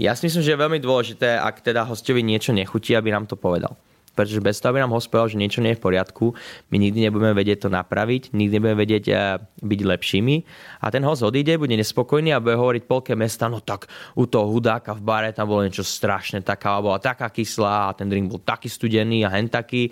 [0.00, 3.36] ja si myslím, že je veľmi dôležité, ak teda hostovi niečo nechutí, aby nám to
[3.36, 3.76] povedal.
[4.14, 6.38] Pretože bez toho, aby nám host povedal, že niečo nie je v poriadku,
[6.70, 10.36] my nikdy nebudeme vedieť to napraviť, nikdy nebudeme vedieť eh, byť lepšími.
[10.80, 14.48] A ten host odíde, bude nespokojný a bude hovoriť polke mesta, no tak u toho
[14.48, 18.40] hudáka v bare tam bolo niečo strašné, taká bola taká kyslá a ten drink bol
[18.40, 19.90] taký studený a hen taký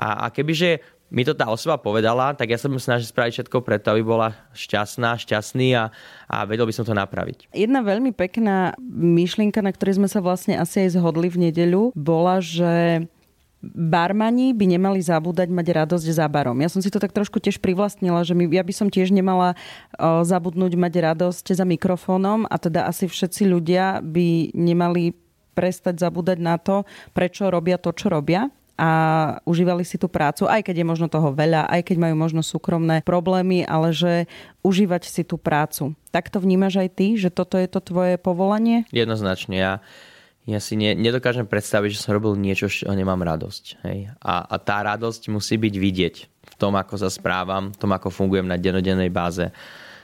[0.00, 3.58] a, a kebyže mi to tá osoba povedala, tak ja sa budem snažiť spraviť všetko
[3.66, 5.90] preto, aby bola šťastná, šťastný a,
[6.30, 7.50] a vedel by som to napraviť.
[7.50, 12.38] Jedna veľmi pekná myšlienka, na ktorej sme sa vlastne asi aj zhodli v nedeľu, bola,
[12.38, 13.04] že
[13.60, 16.56] barmani by nemali zabúdať mať radosť za barom.
[16.64, 19.52] Ja som si to tak trošku tiež privlastnila, že my, ja by som tiež nemala
[19.98, 25.12] o, zabudnúť mať radosť za mikrofónom a teda asi všetci ľudia by nemali
[25.52, 28.48] prestať zabúdať na to, prečo robia to, čo robia
[28.80, 28.90] a
[29.44, 33.04] užívali si tú prácu, aj keď je možno toho veľa, aj keď majú možno súkromné
[33.04, 34.24] problémy, ale že
[34.64, 35.92] užívať si tú prácu.
[36.08, 38.88] Tak to vnímaš aj ty, že toto je to tvoje povolanie?
[38.88, 39.60] Jednoznačne.
[39.60, 39.72] Ja,
[40.48, 43.84] ja si ne, nedokážem predstaviť, že som robil niečo, čo nemám radosť.
[43.84, 44.16] Hej?
[44.16, 48.08] A, a tá radosť musí byť vidieť v tom, ako sa správam, v tom, ako
[48.08, 49.52] fungujem na denodennej báze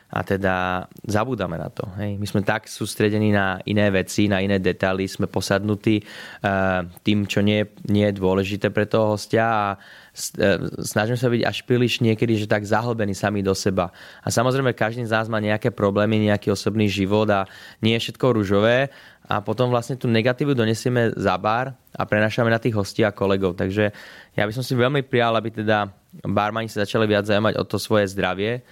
[0.07, 1.83] a teda zabúdame na to.
[1.99, 2.14] Hej.
[2.23, 7.42] My sme tak sústredení na iné veci, na iné detaily, sme posadnutí uh, tým, čo
[7.42, 12.38] nie, nie je dôležité pre toho hostia a uh, snažíme sa byť až príliš niekedy,
[12.38, 13.90] že tak zahlbení sami do seba.
[14.23, 17.51] A samozrejme, každý z nás má nejaké problémy, nejaký osobný život a
[17.83, 18.95] nie je všetko rúžové
[19.27, 23.59] a potom vlastne tú negatívu donesieme za bar a prenašame na tých hostí a kolegov.
[23.59, 23.90] Takže
[24.38, 25.90] ja by som si veľmi prijal, aby teda
[26.23, 28.62] barmani sa začali viac zaujímať o to svoje zdravie,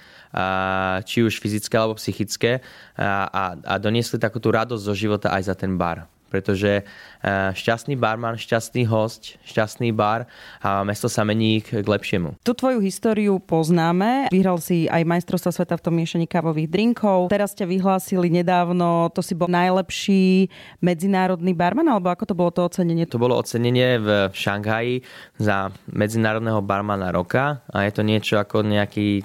[1.07, 2.59] či už fyzické alebo psychické
[2.99, 6.83] a, a, doniesli takú tú radosť zo života aj za ten bar pretože
[7.55, 10.27] šťastný barman, šťastný host, šťastný bar
[10.59, 12.35] a mesto sa mení k lepšiemu.
[12.43, 14.35] Tu tvoju históriu poznáme.
[14.35, 17.31] Vyhral si aj majstrovstva sveta v tom miešaní kávových drinkov.
[17.31, 20.51] Teraz ťa vyhlásili nedávno, to si bol najlepší
[20.83, 23.07] medzinárodný barman, alebo ako to bolo to ocenenie?
[23.07, 25.07] To bolo ocenenie v Šanghaji
[25.39, 29.23] za medzinárodného barmana roka a je to niečo ako nejaký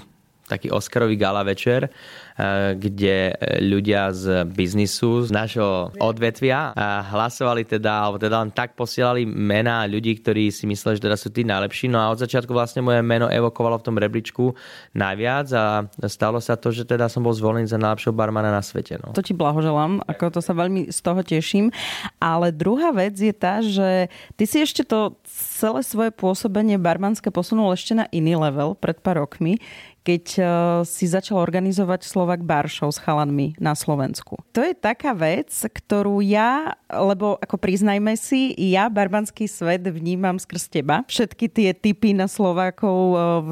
[0.49, 6.81] taký Oscarový gala večer, eh, kde ľudia z biznisu, z nášho odvetvia eh,
[7.13, 11.29] hlasovali teda, alebo teda len tak posielali mená ľudí, ktorí si mysleli, že teda sú
[11.29, 11.85] tí najlepší.
[11.93, 14.57] No a od začiatku vlastne moje meno evokovalo v tom rebríčku
[14.97, 18.97] najviac a stalo sa to, že teda som bol zvolený za najlepšieho barmana na svete.
[18.97, 19.13] No.
[19.13, 21.69] To ti blahoželám, ako to sa veľmi z toho teším.
[22.17, 25.13] Ale druhá vec je tá, že ty si ešte to
[25.59, 29.59] celé svoje pôsobenie barmanské posunul ešte na iný level pred pár rokmi,
[30.03, 30.45] keď eh,
[30.87, 34.39] si začal organizovať Slovak Bar Show s chalanmi na Slovensku.
[34.55, 40.71] To je taká vec, ktorú ja, lebo ako priznajme si, ja barbanský svet vnímam skrz
[40.71, 41.05] teba.
[41.05, 42.99] Všetky tie typy na Slovákov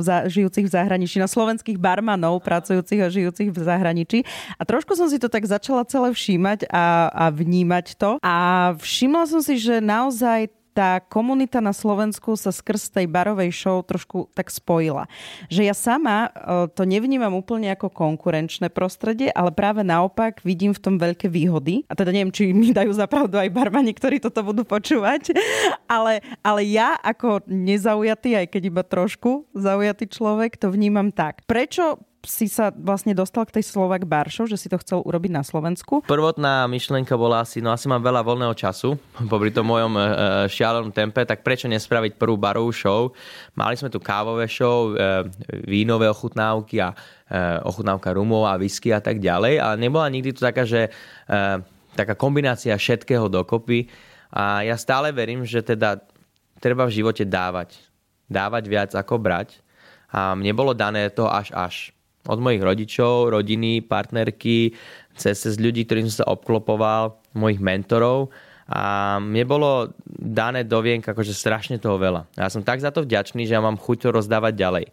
[0.03, 4.19] eh, žijúcich v zahraničí, na slovenských barmanov pracujúcich a žijúcich v zahraničí.
[4.57, 8.17] A trošku som si to tak začala celé všímať a, a vnímať to.
[8.23, 13.81] A všimla som si, že naozaj tá komunita na Slovensku sa skrz tej barovej show
[13.81, 15.09] trošku tak spojila.
[15.49, 20.83] Že ja sama e, to nevnímam úplne ako konkurenčné prostredie, ale práve naopak vidím v
[20.85, 21.81] tom veľké výhody.
[21.89, 25.33] A teda neviem, či mi dajú zapravdu aj barmani, ktorí toto budú počúvať.
[25.87, 31.47] Ale, ale ja ako nezaujatý, aj keď iba trošku zaujatý človek, to vnímam tak.
[31.47, 35.32] Prečo si sa vlastne dostal k tej Slovak Bar Show, že si to chcel urobiť
[35.32, 36.01] na Slovensku?
[36.08, 38.97] Prvotná myšlienka bola asi, no asi mám veľa voľného času,
[39.30, 40.01] popri tom mojom e,
[40.49, 43.13] šialenom tempe, tak prečo nespraviť prvú barovú show?
[43.53, 45.27] Mali sme tu kávové show, e,
[45.67, 46.95] vínové ochutnávky a e,
[47.67, 51.39] ochutnávka rumov a whisky a tak ďalej, ale nebola nikdy to taká, že e,
[51.93, 53.89] taká kombinácia všetkého dokopy
[54.34, 56.01] a ja stále verím, že teda
[56.60, 57.77] treba v živote dávať.
[58.27, 59.63] Dávať viac ako brať
[60.12, 61.95] a mne bolo dané to až až
[62.27, 64.75] od mojich rodičov, rodiny, partnerky,
[65.15, 68.29] cez, cez ľudí, ktorým som sa obklopoval, mojich mentorov
[68.67, 72.27] a mne bolo dané do vienka akože strašne toho veľa.
[72.35, 74.85] Ja som tak za to vďačný, že ja mám chuť to rozdávať ďalej.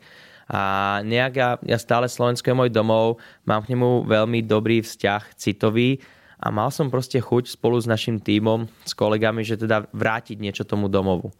[0.46, 0.60] A
[1.02, 5.98] nejak ja, ja stále Slovensko je môj domov, mám k nemu veľmi dobrý vzťah, citový
[6.38, 10.62] a mal som proste chuť spolu s našim tímom, s kolegami, že teda vrátiť niečo
[10.62, 11.34] tomu domovu.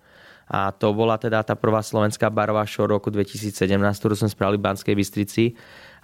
[0.48, 4.66] A to bola teda tá prvá slovenská barová show roku 2017, ktorú sme spravili v
[4.68, 5.44] Banskej Bystrici.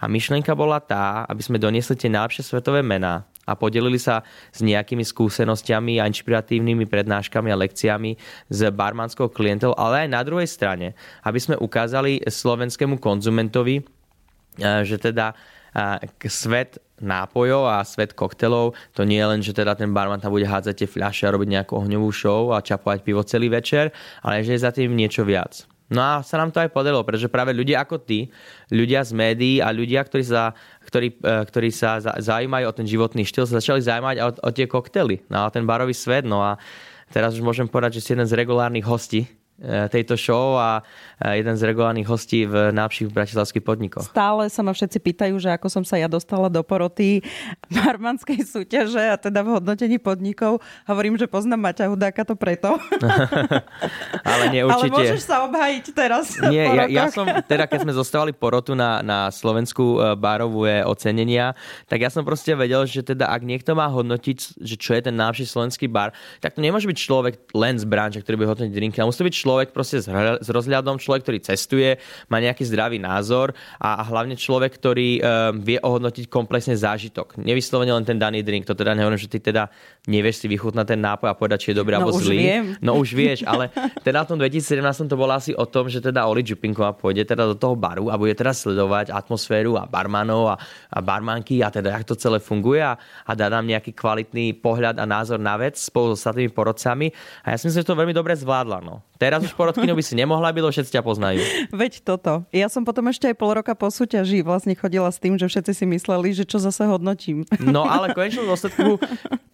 [0.01, 4.65] A myšlienka bola tá, aby sme doniesli tie najlepšie svetové mená a podelili sa s
[4.65, 8.17] nejakými skúsenostiami a inšpiratívnymi prednáškami a lekciami
[8.49, 14.97] s barmanskou klientou, ale aj na druhej strane, aby sme ukázali slovenskému konzumentovi, eh, že
[14.97, 15.37] teda
[15.77, 20.37] eh, svet nápojov a svet koktelov, to nie je len, že teda ten barman tam
[20.37, 24.45] bude hádzať tie fľaše a robiť nejakú ohňovú show a čapovať pivo celý večer, ale
[24.45, 25.65] že je za tým niečo viac.
[25.91, 28.31] No a sa nám to aj podarilo, pretože práve ľudia ako ty,
[28.71, 30.55] ľudia z médií a ľudia, ktorí sa,
[30.87, 34.71] ktorí, e, ktorí sa zaujímajú o ten životný štýl, sa začali zaujímať o, o tie
[34.71, 36.23] koktely, no a ten barový svet.
[36.23, 36.63] No a
[37.11, 39.27] teraz už môžem povedať, že si jeden z regulárnych hostí
[39.61, 40.81] tejto show a
[41.21, 44.05] e, jeden z regulárnych hostí v najlepších bratislavských podnikoch.
[44.09, 47.21] Stále sa ma všetci pýtajú, že ako som sa ja dostala do poroty
[47.69, 50.65] barmanskej súťaže a teda v hodnotení podnikov.
[50.89, 52.81] Hovorím, že poznám Maťa Hudáka to preto.
[54.31, 54.97] Ale nie, určite.
[54.97, 56.25] Ale môžeš sa obhájiť teraz.
[56.49, 61.57] Nie, ja, ja, som, teda keď sme zostávali porotu na, na Slovensku e, barovú ocenenia,
[61.89, 65.15] tak ja som proste vedel, že teda ak niekto má hodnotiť, že čo je ten
[65.17, 68.97] najlepší slovenský bar, tak to nemôže byť človek len z branže, ktorý bude hodnotiť drinky,
[69.01, 69.99] ale musí to byť človek, človek proste
[70.39, 71.99] s rozhľadom, človek, ktorý cestuje,
[72.31, 73.51] má nejaký zdravý názor
[73.83, 77.35] a, a hlavne človek, ktorý um, vie ohodnotiť komplexne zážitok.
[77.43, 78.63] Nevyslovene len ten daný drink.
[78.71, 79.67] To teda nehovorím, že ty teda
[80.07, 82.39] nevieš si vychutnať ten nápoj a povedať, či je dobrý no, alebo zlý.
[82.39, 82.65] Viem.
[82.79, 83.75] No už vieš, ale
[84.07, 87.51] teda v tom 2017 to bolo asi o tom, že teda Oli Čupinková pôjde teda
[87.51, 90.57] do toho baru a bude teda sledovať atmosféru a barmanov a,
[90.95, 92.95] a barmanky a teda jak to celé funguje a,
[93.27, 97.11] a dá nám nejaký kvalitný pohľad a názor na vec spolu s ostatnými porodcami.
[97.43, 98.79] A ja si myslím, že to veľmi dobre zvládla.
[98.85, 99.03] No.
[99.21, 101.41] Teraz už porodkyňou by si nemohla byť, všetci ťa poznajú.
[101.73, 102.45] Veď toto.
[102.53, 105.73] Ja som potom ešte aj pol roka po súťaži vlastne chodila s tým, že všetci
[105.73, 107.49] si mysleli, že čo zase hodnotím.
[107.61, 109.01] No ale v konečnom dôsledku,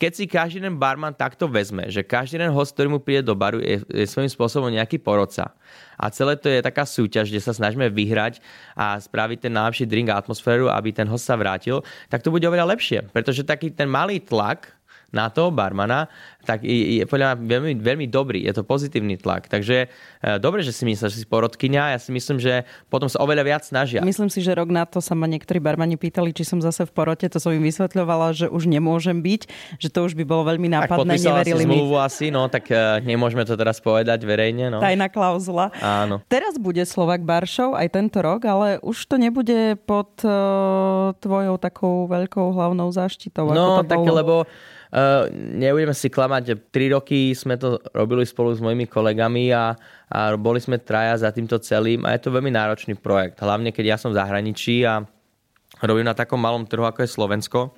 [0.03, 3.39] keď si každý ten barman takto vezme, že každý ten host, ktorý mu príde do
[3.39, 5.55] baru, je, je svojím spôsobom nejaký porodca.
[5.97, 8.45] A celé to je taká súťaž, kde sa snažíme vyhrať
[8.77, 11.81] a spraviť ten najlepší drink a atmosféru, aby ten host sa vrátil,
[12.13, 13.09] tak to bude oveľa lepšie.
[13.11, 14.77] Pretože taký ten malý tlak
[15.15, 16.11] na toho barmana,
[16.47, 18.43] tak je, je podľa mňa veľmi, veľmi dobrý.
[18.47, 19.51] Je to pozitívny tlak.
[19.51, 21.95] Takže e, dobre, že si myslíš, že si porodkynia.
[21.95, 24.03] Ja si myslím, že potom sa oveľa viac snažia.
[24.07, 26.93] Myslím si, že rok na to sa ma niektorí barmani pýtali, či som zase v
[26.95, 27.27] porote.
[27.27, 29.43] To som im vysvetľovala, že už nemôžem byť,
[29.83, 31.19] že to už by bolo veľmi nápadné.
[31.19, 32.07] Tak neverili si zmluvu mi.
[32.07, 34.71] asi, no tak uh, nemôžeme to teraz povedať verejne.
[34.71, 34.79] No.
[34.79, 35.75] Tajná klauzula.
[35.83, 36.23] Áno.
[36.31, 42.07] Teraz bude Slovak Baršov aj tento rok, ale už to nebude pod uh, tvojou takou
[42.07, 43.51] veľkou hlavnou záštitou.
[43.51, 44.15] No, to tak bolo.
[44.15, 44.35] lebo
[44.87, 49.75] Uh, nebudeme si klamať, že 3 roky sme to robili spolu s mojimi kolegami a,
[50.07, 53.43] a boli sme traja za týmto celým a je to veľmi náročný projekt.
[53.43, 55.03] Hlavne keď ja som v zahraničí a
[55.83, 57.75] robím na takom malom trhu, ako je Slovensko.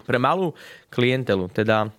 [0.00, 0.56] Pre malú
[0.88, 1.92] klientelu, teda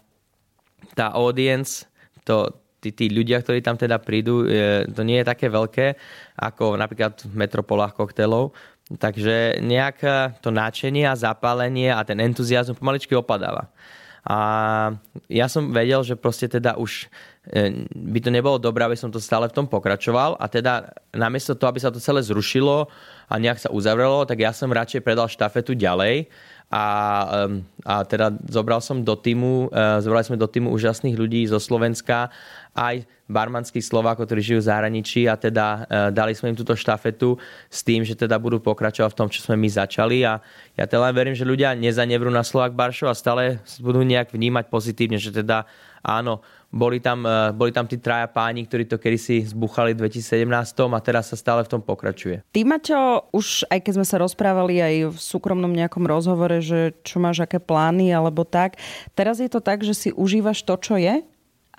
[0.97, 1.85] tá audience,
[2.25, 2.49] to,
[2.81, 5.95] tí, tí ľudia, ktorí tam teda prídu, je, to nie je také veľké
[6.41, 8.57] ako napríklad v metropolách koktélov.
[8.91, 10.03] Takže nejak
[10.43, 13.71] to náčenie a zapálenie a ten entuziasmus pomaličky opadáva.
[14.21, 14.37] A
[15.25, 17.09] ja som vedel, že proste teda už
[17.49, 20.37] e, by to nebolo dobré, aby som to stále v tom pokračoval.
[20.37, 22.85] A teda namiesto toho, aby sa to celé zrušilo
[23.25, 26.29] a nejak sa uzavrelo, tak ja som radšej predal štafetu ďalej
[26.71, 26.85] a,
[27.83, 32.31] a teda zobral som do týmu, e, zobrali sme do týmu úžasných ľudí zo Slovenska
[32.71, 35.79] aj barmanských Slovákov, ktorí žijú v zahraničí a teda e,
[36.15, 37.35] dali sme im túto štafetu
[37.67, 40.23] s tým, že teda budú pokračovať v tom, čo sme my začali.
[40.23, 40.39] A
[40.79, 45.19] ja teda verím, že ľudia nezanevrú na Slovák Baršov a stále budú nejak vnímať pozitívne,
[45.19, 45.67] že teda
[46.01, 50.47] áno, boli tam, e, boli tam tí traja páni, ktorí to kedysi zbuchali v 2017
[50.91, 52.45] a teraz sa stále v tom pokračuje.
[52.53, 57.21] Ty, Maťo, už aj keď sme sa rozprávali aj v súkromnom nejakom rozhovore, že čo
[57.21, 58.81] máš, aké plány alebo tak,
[59.17, 61.21] teraz je to tak, že si užívaš to, čo je?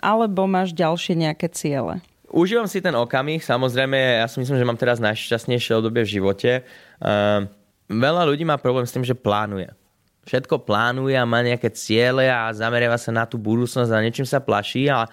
[0.03, 2.03] alebo máš ďalšie nejaké ciele?
[2.33, 6.51] Užívam si ten okamih, samozrejme, ja si myslím, že mám teraz najšťastnejšie obdobie v živote.
[6.99, 7.47] Uh,
[7.87, 9.71] veľa ľudí má problém s tým, že plánuje.
[10.23, 14.39] Všetko plánuje a má nejaké ciele a zameriava sa na tú budúcnosť a niečím sa
[14.39, 15.11] plaší a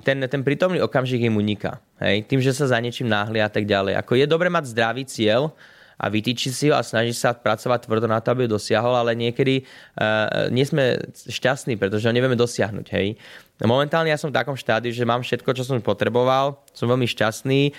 [0.00, 1.80] ten, ten prítomný okamžik im uniká.
[2.00, 2.24] Hej?
[2.24, 3.96] Tým, že sa za niečím náhli a tak ďalej.
[4.00, 5.52] Ako je dobre mať zdravý cieľ,
[5.96, 9.16] a vytýči si ho a snaží sa pracovať tvrdo na to, aby ho dosiahol, ale
[9.16, 12.86] niekedy uh, nie sme šťastní, pretože ho nevieme dosiahnuť.
[12.92, 13.16] Hej.
[13.64, 17.72] Momentálne ja som v takom štádiu, že mám všetko, čo som potreboval, som veľmi šťastný,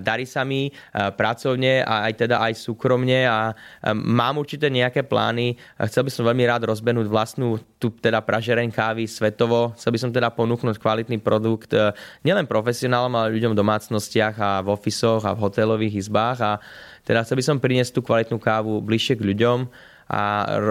[0.00, 3.52] darí sa mi pracovne a aj teda aj súkromne a
[3.92, 5.60] mám určité nejaké plány.
[5.84, 9.76] Chcel by som veľmi rád rozbenúť vlastnú tu teda pražereň kávy svetovo.
[9.76, 11.94] Chcel by som teda ponúknuť kvalitný produkt e,
[12.26, 16.52] nielen profesionálom, ale ľuďom v domácnostiach a v ofisoch a v hotelových izbách a
[17.08, 19.72] teda chcel by som priniesť tú kvalitnú kávu bližšie k ľuďom
[20.12, 20.22] a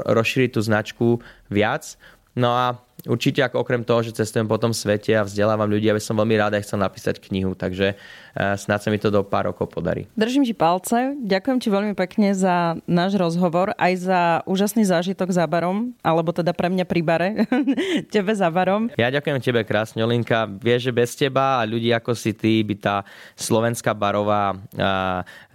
[0.05, 1.07] rozšíriť tú značku
[1.49, 1.97] viac.
[2.37, 6.01] No a určite ako okrem toho, že cestujem po tom svete a vzdelávam ľudí, aby
[6.01, 9.53] som veľmi rád aj chcel napísať knihu, takže eh, snad sa mi to do pár
[9.53, 10.09] rokov podarí.
[10.17, 15.45] Držím ti palce, ďakujem ti veľmi pekne za náš rozhovor, aj za úžasný zážitok za
[15.45, 17.29] barom, alebo teda pre mňa pri bare,
[18.13, 18.89] tebe za barom.
[18.97, 20.49] Ja ďakujem tebe krásne, Olinka.
[20.49, 22.95] Vieš, že bez teba a ľudí ako si ty by tá
[23.37, 24.57] slovenská barová,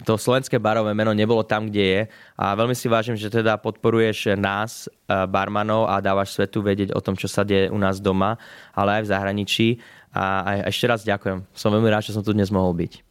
[0.07, 2.01] to slovenské barové meno nebolo tam, kde je
[2.37, 7.13] a veľmi si vážim, že teda podporuješ nás, barmanov a dávaš svetu vedieť o tom,
[7.13, 8.37] čo sa deje u nás doma,
[8.77, 9.67] ale aj v zahraničí.
[10.13, 11.41] A ešte raz ďakujem.
[11.57, 13.01] Som veľmi rád, že som tu dnes mohol byť.